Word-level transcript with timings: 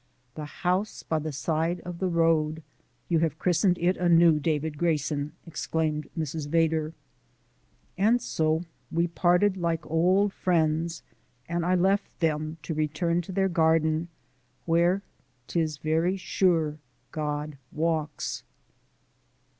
"The 0.33 0.45
House 0.45 1.03
by 1.03 1.19
the 1.19 1.31
Side 1.31 1.79
of 1.81 1.99
the 1.99 2.07
Road 2.07 2.63
you 3.07 3.19
have 3.19 3.37
christened 3.37 3.77
it 3.77 3.97
anew, 3.97 4.39
David 4.39 4.75
Grayson," 4.79 5.33
exclaimed 5.45 6.09
Mrs. 6.17 6.47
Vedder. 6.49 6.95
And 7.99 8.19
so 8.19 8.63
we 8.91 9.05
parted 9.05 9.57
like 9.57 9.85
old 9.85 10.33
friends, 10.33 11.03
and 11.47 11.63
I 11.63 11.75
left 11.75 12.19
them 12.19 12.57
to 12.63 12.73
return 12.73 13.21
to 13.21 13.31
their 13.31 13.47
garden, 13.47 14.07
where 14.65 15.03
"'tis 15.45 15.77
very 15.77 16.17
sure 16.17 16.79
God 17.11 17.59
walks." 17.71 18.41